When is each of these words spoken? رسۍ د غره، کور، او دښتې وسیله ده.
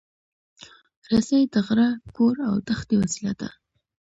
رسۍ 1.11 1.41
د 1.53 1.55
غره، 1.67 1.89
کور، 2.15 2.35
او 2.49 2.55
دښتې 2.67 2.95
وسیله 3.01 3.33
ده. 3.41 3.49